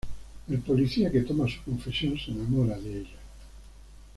[0.49, 3.17] El policía que toma su confesión se enamora de ella.